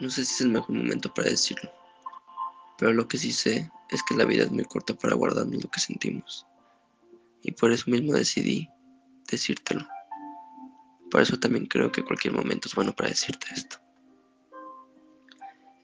[0.00, 1.70] No sé si es el mejor momento para decirlo,
[2.78, 5.70] pero lo que sí sé es que la vida es muy corta para guardarnos lo
[5.70, 6.46] que sentimos.
[7.42, 8.68] Y por eso mismo decidí
[9.30, 9.86] decírtelo.
[11.10, 13.76] Por eso también creo que cualquier momento es bueno para decirte esto.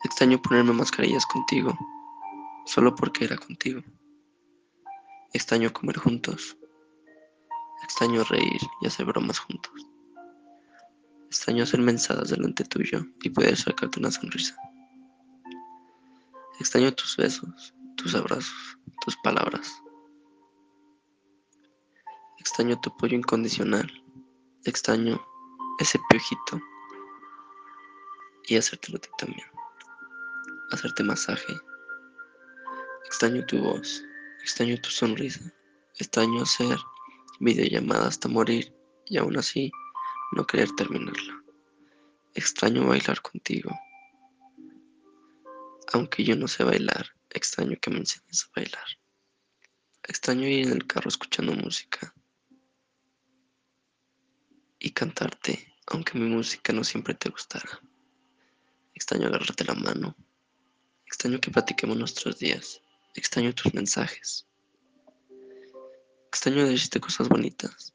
[0.02, 1.76] Extraño ponerme mascarillas contigo,
[2.66, 3.82] solo porque era contigo.
[5.32, 6.56] Extraño comer juntos.
[7.84, 9.89] Extraño reír y hacer bromas juntos.
[11.30, 14.56] Extraño hacer mensadas delante tuyo y poder sacarte una sonrisa.
[16.58, 19.72] Extraño tus besos, tus abrazos, tus palabras.
[22.40, 23.88] Extraño tu apoyo incondicional.
[24.64, 25.24] Extraño
[25.78, 26.60] ese piojito.
[28.48, 29.46] Y hacértelo a ti también.
[30.72, 31.54] Hacerte masaje.
[33.06, 34.02] Extraño tu voz.
[34.42, 35.40] Extraño tu sonrisa.
[35.96, 36.76] Extraño hacer
[37.38, 38.74] videollamada hasta morir
[39.06, 39.70] y aún así
[40.32, 41.42] no querer terminarla.
[42.34, 43.70] Extraño bailar contigo.
[45.92, 48.86] Aunque yo no sé bailar, extraño que me enseñes a bailar.
[50.04, 52.14] Extraño ir en el carro escuchando música
[54.78, 57.80] y cantarte, aunque mi música no siempre te gustara.
[58.94, 60.16] Extraño agarrarte la mano.
[61.06, 62.80] Extraño que platiquemos nuestros días.
[63.14, 64.46] Extraño tus mensajes.
[66.28, 67.92] Extraño decirte cosas bonitas,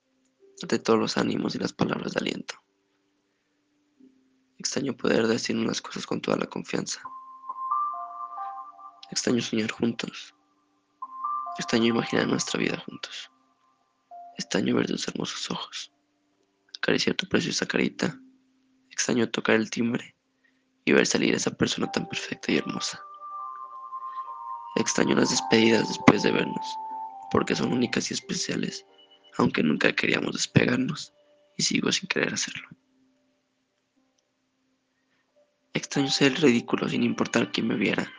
[0.62, 2.56] de todos los ánimos y las palabras de aliento.
[4.58, 7.02] Extraño poder decir unas cosas con toda la confianza.
[9.12, 10.34] Extraño soñar juntos.
[11.58, 13.32] Extraño imaginar nuestra vida juntos.
[14.38, 15.94] Extraño ver tus hermosos ojos.
[16.78, 18.20] Acariciar tu preciosa carita.
[18.90, 20.16] Extraño tocar el timbre
[20.86, 23.04] y ver salir a esa persona tan perfecta y hermosa.
[24.76, 26.76] Extraño las despedidas después de vernos,
[27.32, 28.86] porque son únicas y especiales,
[29.38, 31.14] aunque nunca queríamos despegarnos
[31.58, 32.68] y sigo sin querer hacerlo.
[35.74, 38.12] Extraño ser el ridículo sin importar quién me viera,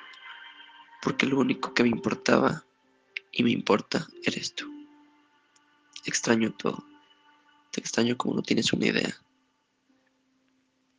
[1.02, 2.64] porque lo único que me importaba
[3.32, 4.70] y me importa eres tú.
[6.04, 6.84] Extraño todo.
[7.72, 9.14] Te extraño como no tienes una idea.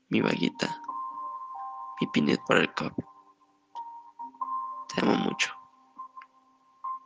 [0.09, 0.81] Mi vaguita,
[2.01, 2.93] mi pinet para el cup.
[4.93, 5.53] Te amo mucho.